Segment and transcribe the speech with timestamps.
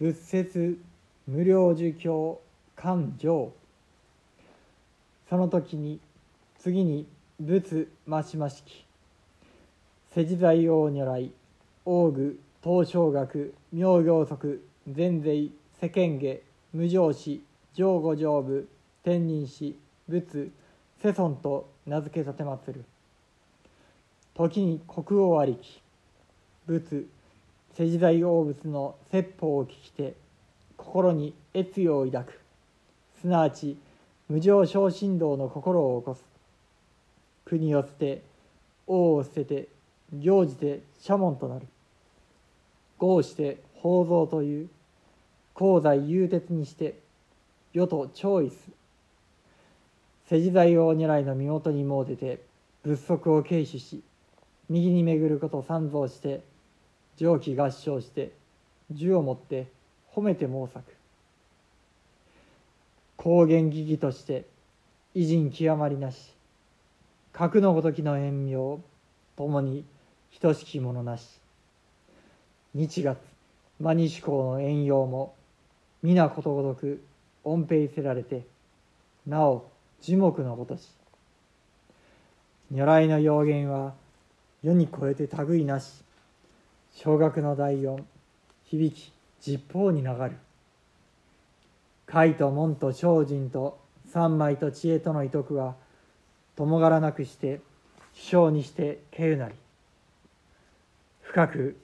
[0.00, 0.78] 仏説
[1.26, 2.40] 無料儒教
[2.74, 3.52] 勘定
[5.28, 6.00] その時に
[6.58, 7.06] 次に
[7.38, 8.86] 仏増し増しき
[10.14, 11.30] 世辞財王如来
[11.84, 16.40] 王具東照学明行則善税世間下
[16.72, 17.42] 無常死
[17.74, 18.66] 上五上部
[19.04, 19.76] 天人師
[20.08, 20.50] 仏
[21.02, 22.86] 世尊と名付け立てまつる
[24.32, 25.82] 時に国王ありき
[26.66, 27.04] 仏
[27.80, 30.12] 世辞大王仏の説法を聞きて
[30.76, 32.38] 心に悦意を抱く。
[33.22, 33.78] すなわち
[34.28, 36.22] 無常昇進道の心を起こす。
[37.46, 38.20] 国を捨て
[38.86, 39.68] 王を捨てて
[40.12, 41.66] 行じて社門となる。
[42.98, 44.68] 豪して宝蔵という
[45.56, 46.98] 功罪勇鉄にして
[47.72, 48.56] 世と調意す
[50.28, 52.42] 世辞財王如来の身元に詣でて
[52.84, 54.02] 仏足を軽視し
[54.68, 56.49] 右に巡ること三蔵して
[57.20, 58.32] 上気合唱して
[58.90, 59.66] 銃を持って
[60.14, 60.82] 褒めて猛作
[63.18, 64.46] 高原義義として
[65.14, 66.32] 偉人極まりなし
[67.34, 68.78] 格のごときの遠名
[69.36, 69.84] ともに
[70.40, 71.28] 等しきものなし。
[72.72, 73.18] 日月
[73.78, 75.34] 真西公の遠用も
[76.02, 77.04] 皆ことごとく
[77.44, 78.46] 恩平せられて
[79.26, 79.68] なお
[80.00, 80.88] 樹木のごとし。
[82.70, 83.92] 如来の要言は
[84.62, 86.02] 世に超えて類なし。
[86.92, 88.04] 小学の第四
[88.64, 90.32] 響き十方に流る。
[92.06, 95.76] 貝と門と精進と三枚と知恵との遺徳は
[96.56, 97.60] 共柄なくして
[98.12, 99.54] 主将にして敬うなり。
[101.22, 101.76] 深く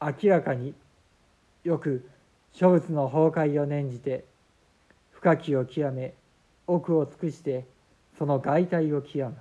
[0.00, 0.74] 明らかに
[1.64, 2.08] よく
[2.52, 4.24] 諸仏の崩壊を念じて
[5.12, 6.14] 深きを極め
[6.66, 7.64] 奥を尽くして
[8.18, 9.36] その外体を極む。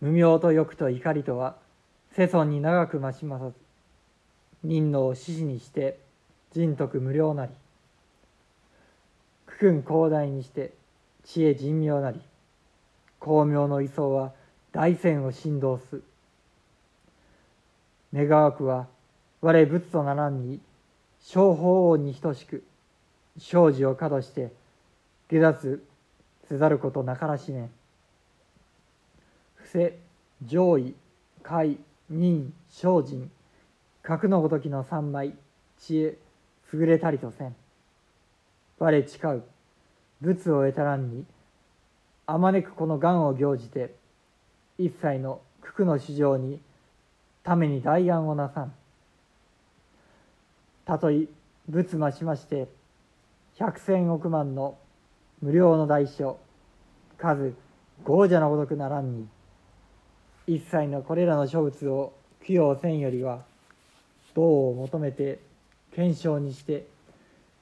[0.00, 1.56] 無明と欲と怒りとは
[2.16, 3.54] 世尊に長く増し増さず
[4.64, 5.98] 任能を獅子にして
[6.52, 7.52] 人徳無料なり
[9.46, 10.72] 苦訓広大にして
[11.24, 12.20] 知恵人妙なり
[13.20, 14.32] 巧妙の位相は
[14.72, 16.00] 大戦を振動す。
[18.14, 18.86] 願わくは
[19.40, 20.60] 我仏とならんに
[21.22, 22.64] 小法王に等しく
[23.38, 24.52] 生死を角して
[25.28, 25.82] 下脱
[26.48, 27.70] せざることなからしめん。
[29.56, 29.92] 伏
[30.44, 30.94] 上位
[31.42, 31.78] 下位
[32.10, 33.30] 任精進。
[34.02, 35.34] 格のごときの三枚。
[35.78, 36.18] 知恵
[36.72, 37.54] 優れたりとせん。
[38.78, 39.42] 我誓う。
[40.20, 41.24] 仏を得たらんに。
[42.26, 43.94] あまねくこの願を行じて
[44.78, 46.60] 一切の九九の市場に
[47.42, 48.72] ために大願をなさん。
[50.84, 51.28] たとえ
[51.68, 52.68] 仏ましまして
[53.56, 54.76] 百千億万の
[55.42, 56.38] 無料の大小
[57.18, 57.54] 数
[58.04, 59.28] 豪者のごとくならんに。
[60.52, 62.12] 一切のこれらの諸物を
[62.44, 63.42] 供養せんよりは
[64.34, 65.38] 道を求めて
[65.94, 66.86] 検証にして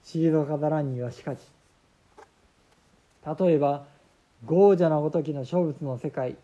[0.07, 1.39] 退からんにはしかし
[3.39, 3.85] 例えば
[4.47, 6.37] 豪者のごときの諸物の世界。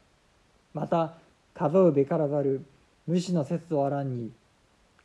[0.74, 1.14] また
[1.54, 2.62] 数うべからざる
[3.06, 4.30] 無視の説をあらんに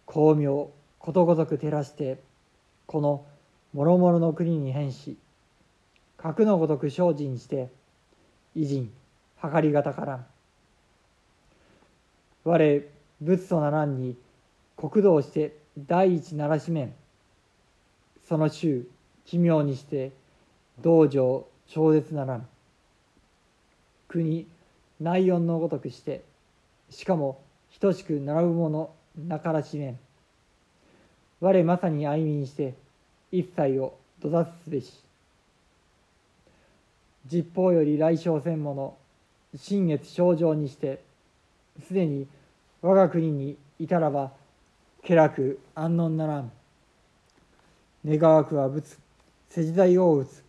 [0.08, 2.20] 巧妙ことごとく照らして
[2.86, 3.24] この
[3.74, 5.16] 諸々の国に変し
[6.18, 7.70] 格のごとく精進して
[8.56, 8.92] 偉人
[9.42, 10.26] 計りがたからん。
[12.50, 12.82] 我
[13.22, 14.18] 仏とならんに
[14.76, 16.94] 国道して第一ならしめん
[18.28, 18.88] その衆
[19.26, 20.12] 奇妙にして
[20.82, 22.48] 道場超絶ならん。
[24.08, 24.48] 国
[25.00, 26.24] 内音のごとくして。
[26.90, 27.40] しかも
[27.80, 28.90] 等しく並ぶもの
[29.28, 30.00] なからしめん
[31.40, 32.74] 我まさに愛民して
[33.32, 34.92] 一切を土雑すべし。
[37.32, 38.98] 実法より来生せんもの
[39.56, 41.00] 新月症状にして
[41.86, 42.28] すでに
[42.82, 44.32] 我が国にいたらば
[45.04, 46.52] 気楽安穏ならん。
[48.06, 48.98] 願わくは仏
[49.50, 50.44] 世辞大王仏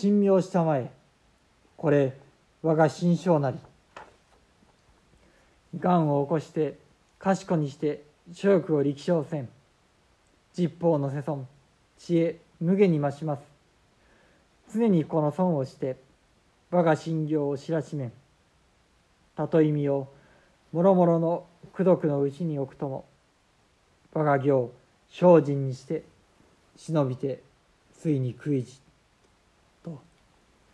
[0.00, 0.90] 神妙したまえ
[1.76, 2.16] これ
[2.62, 3.58] 我が心象なり。
[5.78, 6.78] 願を起こして
[7.20, 8.02] 賢にして
[8.32, 9.48] 諸欲を力勝せん。
[10.56, 11.46] 実法の世尊
[11.98, 13.42] 知恵無限に増します。
[14.74, 15.96] 常にこの損をして
[16.70, 18.12] 我が心行を知らしめん。
[19.36, 20.08] たと意味を
[20.72, 21.46] もろもろの
[21.78, 21.84] 功。
[21.84, 23.06] 徳のうちに置くとも
[24.12, 24.72] 我が行
[25.10, 26.04] 精進にして
[26.76, 27.42] 忍びて
[27.98, 28.78] ついに食いじ
[29.84, 30.00] と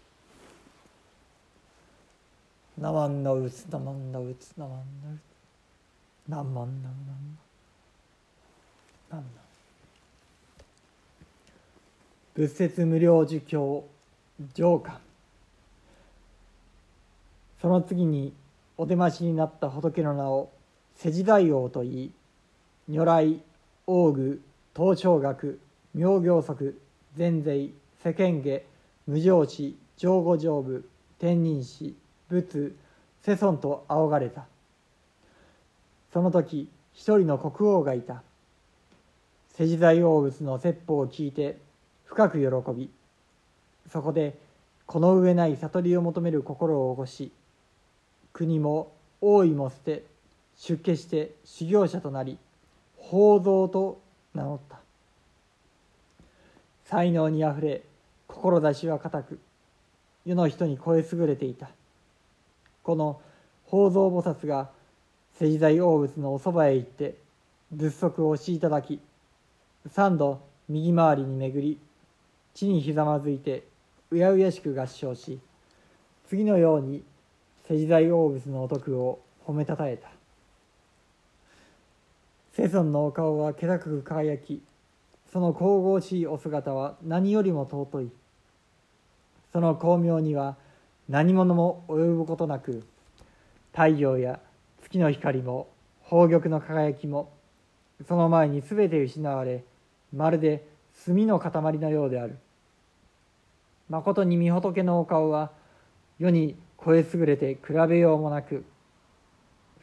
[2.78, 4.84] 「なまんなうつなまんなうつなまんな
[5.14, 5.34] うつ。
[6.30, 6.72] なまんなうなん
[9.10, 9.24] ななん
[12.34, 13.84] 仏説無料儒教
[14.54, 14.98] 上官
[17.60, 18.32] その次に
[18.76, 20.50] お出ましになった仏の名を
[20.96, 22.12] 世辞大王といい
[22.88, 23.41] 如来
[23.87, 24.43] 王具
[24.76, 25.58] 東照学
[25.94, 26.81] 妙行則
[27.17, 27.70] 善税
[28.02, 28.62] 世間下
[29.06, 30.88] 無常視上五上部
[31.19, 31.94] 天人師
[32.29, 32.75] 仏
[33.23, 34.46] 世尊と仰がれた。
[36.12, 38.23] その時一人の国王がいた。
[39.56, 41.58] 世辞大王仏の説法を聞いて
[42.05, 42.91] 深く喜び
[43.91, 44.37] そこで
[44.85, 47.32] この上ない悟りを求める心を起こし
[48.32, 50.05] 国も王位も捨て
[50.56, 52.38] 出家して修行者となり
[52.96, 54.00] 宝蔵と
[54.34, 54.78] 名乗った。
[56.84, 57.82] 才能にあふれ
[58.28, 59.38] 志は固く
[60.24, 61.70] 世の人に超え優れていた。
[62.82, 63.20] この
[63.66, 64.70] 宝蔵菩薩が
[65.40, 67.16] 石材大仏のおそばへ行って
[67.72, 69.00] 仏足を押しいただき
[69.90, 71.78] 三度右回りに巡り
[72.54, 73.64] 地にひざまずいて
[74.10, 75.40] うやうやしく合唱し
[76.28, 77.02] 次のように
[77.68, 80.08] 石材大仏のお徳を褒めたたえた。
[82.56, 84.62] 世尊のお顔は気高く輝き
[85.32, 88.10] その神々しいお姿は何よりも尊い。
[89.52, 90.56] その光明には
[91.08, 92.84] 何者も及ぶことなく
[93.72, 94.38] 太陽や
[94.84, 95.66] 月の光も
[96.04, 97.32] 宝玉の輝きも
[98.06, 99.64] その前に全て失われ
[100.12, 102.38] まるで墨の塊のようである。
[103.88, 105.50] まことに御仏のお顔は
[106.20, 106.54] 世に
[106.84, 108.64] 超え優れて比べようもなく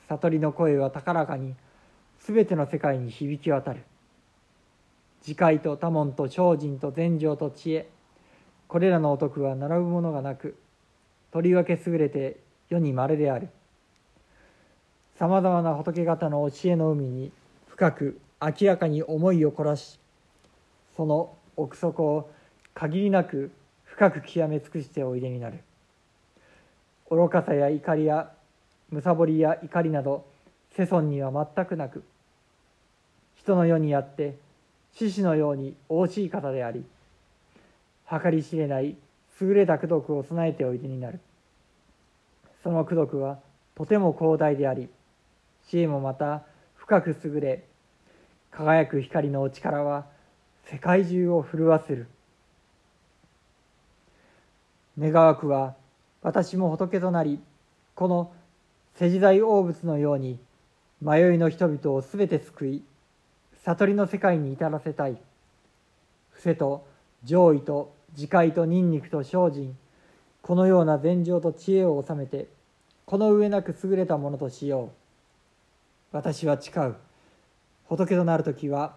[0.07, 1.53] 悟りの声は高らかに
[2.27, 3.83] 全ての世界に響き渡る。
[5.21, 7.87] 自戒と多聞と精進と禅情と知恵。
[8.67, 10.55] これらのお徳は並ぶものがなく
[11.31, 12.37] とりわけ優れて
[12.69, 13.49] 世に稀である。
[15.17, 17.31] さまざまな仏方の教えの海に
[17.67, 19.99] 深く明らかに思いを凝らし
[20.95, 22.31] その奥底を
[22.73, 23.51] 限りなく
[23.83, 25.59] 深く極め尽くしておいでになる。
[27.09, 28.31] 愚かさや怒りや
[28.89, 30.25] むさぼりや怒りなど
[30.71, 32.03] 世尊には全くなく
[33.43, 34.37] 人の世にあって
[34.93, 36.85] 獅子のように惜しい方であり
[38.07, 38.95] 計り知れない
[39.39, 41.19] 優れた功徳を備えておいでになる。
[42.63, 43.39] その功徳は
[43.73, 44.89] とても広大であり
[45.67, 46.43] 知恵もまた
[46.75, 47.63] 深く優れ
[48.51, 50.05] 輝く光のお力は
[50.65, 52.07] 世界中を震わせる。
[54.99, 55.73] 願わくは
[56.21, 57.39] 私も仏となり
[57.95, 58.31] この
[58.99, 60.37] 世時代大仏のように
[61.01, 62.83] 迷いの人々をすべて救い
[63.63, 65.17] 悟りの世界に至らせたい。
[66.31, 66.87] 伏せと
[67.23, 69.77] 上位と自戒とニンニクと精進。
[70.41, 72.47] このような禅情と知恵を収めて
[73.05, 74.89] この上なく優れたものとしよう。
[76.11, 76.95] 私は誓う。
[77.85, 78.95] 仏となる時は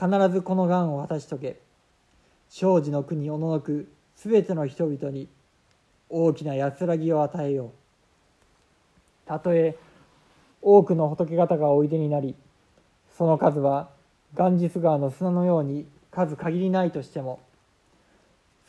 [0.00, 1.56] 必ずこの願を果たし遂げ
[2.48, 5.28] 生児の国おののくすべての人々に
[6.08, 7.70] 大きな安らぎを与えよう。
[9.26, 9.76] たとえ
[10.62, 12.34] 多くの仏方がおいでになり
[13.18, 13.97] その数は
[14.34, 17.40] ガンジス川の砂のように数限りないとしても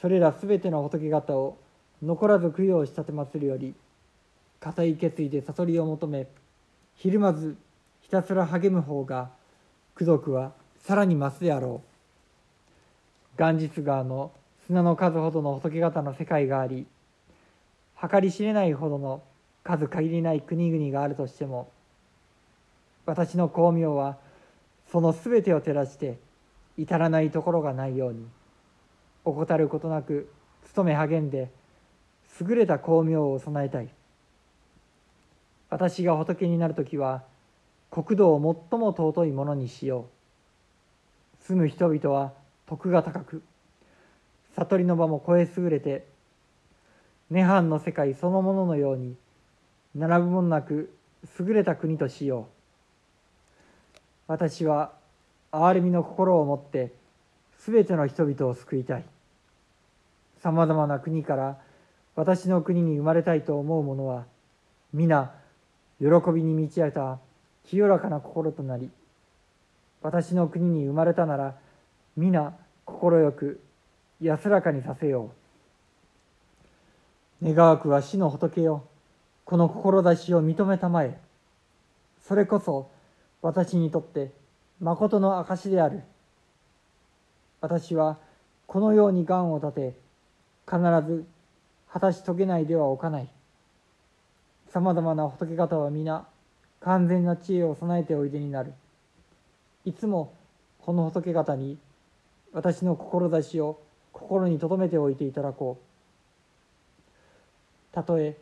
[0.01, 1.57] それらすべての仏方を
[2.01, 3.75] 残らず供養し立てまするより
[4.60, 6.27] 固い決意で悟りを求め
[6.95, 7.55] ひるまず
[8.01, 9.29] ひたすら励む方が
[10.00, 10.51] 功徳は
[10.83, 11.89] さらに増すであろう。
[13.41, 14.31] 元日川の
[14.65, 16.86] 砂の数ほどの仏方の世界があり
[18.01, 19.22] 計り知れないほどの
[19.63, 21.69] 数限りない国々があるとしても
[23.05, 24.17] 私の光明は
[24.91, 26.17] その全てを照らして
[26.77, 28.25] 至らないところがないように
[29.25, 30.31] 怠ることなく
[30.75, 31.50] 努め励んで
[32.41, 33.89] 優れた光明を備えたい。
[35.69, 37.24] 私が仏になる時は
[37.91, 38.38] 国土を
[38.72, 40.08] 最も尊いものにしよ
[41.41, 41.43] う。
[41.43, 42.34] 住む人々は
[42.65, 43.43] 徳が高く
[44.55, 46.05] 悟りの場も超え優れて
[47.31, 49.15] 涅槃の世界そのもののように
[49.96, 50.93] 並ぶものなく
[51.39, 52.58] 優れた国としよう。
[54.29, 54.91] 私は
[55.51, 56.93] 憐れみの心を持って
[57.57, 59.03] すべての人々を救いたい。
[60.43, 61.57] さまざまな国から
[62.15, 64.25] 私の国に生まれたいと思う者は
[64.93, 65.33] 皆
[66.00, 67.17] 喜びに満ち溢れた
[67.65, 68.91] 清らかな心となり
[70.03, 71.55] 私の国に生まれたなら
[72.15, 72.53] 皆
[72.86, 73.59] 快く
[74.21, 75.31] 安らかにさせよ
[77.41, 77.53] う。
[77.53, 78.83] 願わくは死の仏よ。
[79.43, 81.17] この志を認めたまえ。
[82.21, 82.91] それこそ
[83.41, 84.31] 私にとって
[84.79, 86.01] 誠の証である。
[87.62, 88.17] 私は
[88.67, 89.93] このように願を立て
[90.65, 91.25] 必ず
[91.91, 93.29] 果たし遂げないではおかない。
[94.69, 96.27] さまざまな仏方は皆
[96.81, 98.74] 完全な知恵を備えておいでになる。
[99.86, 100.34] いつも
[100.79, 101.77] この仏方に
[102.53, 103.79] 私の志を
[104.12, 105.86] 心に留めておいていただこう。
[107.93, 108.38] たとえ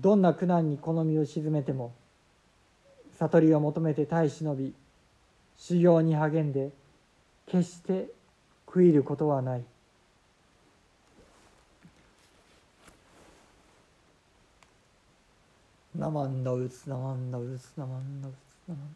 [0.00, 1.92] どんな苦難にこの身を沈めても
[3.22, 4.74] 悟りを求めて耐え忍び
[5.56, 6.72] 修行に励んで
[7.46, 8.08] 決して
[8.66, 9.64] 悔いることはない
[15.94, 18.34] 「なまんのうつなまんのうつなまんのうつ
[18.68, 18.94] なまんのうつ」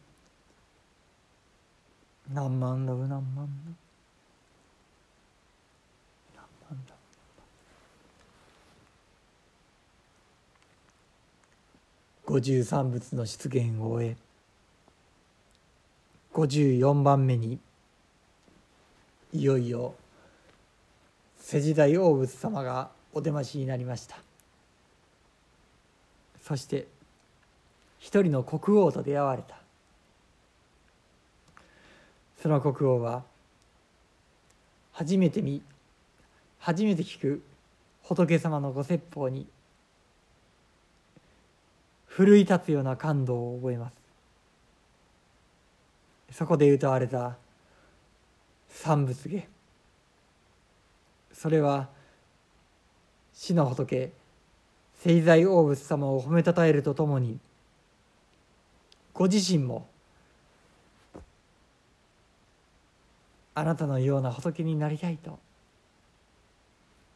[2.33, 3.86] 何万のう何万だう
[12.37, 14.15] 五十三仏の出現を終え
[16.35, 17.57] 54番目に
[19.33, 19.95] いよいよ
[21.39, 24.17] 世時代大仏様がお出ましになりました。
[26.43, 26.85] そして
[27.97, 29.57] 一人の国王と出会われた。
[32.39, 33.23] その国王は
[34.91, 35.63] 初めて見
[36.59, 37.41] 初めて聞く
[38.03, 39.47] 仏様のご説法に
[42.17, 43.91] 奮い立つような感動を覚えま
[46.31, 46.35] す。
[46.35, 47.37] そこで歌われた
[48.69, 49.47] 三仏芸。
[51.31, 51.89] それは
[53.33, 54.11] 死の仏
[54.95, 57.37] 聖在大仏様を褒めたたえるとともに
[59.13, 59.85] ご自身も
[63.53, 65.37] あなたのような仏になりたいと。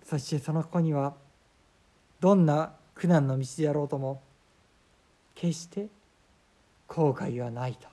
[0.08, 1.16] そしてその子には
[2.20, 4.22] どんな苦難の道であろうとも
[5.36, 5.88] 決して
[6.88, 7.91] 後悔はないと。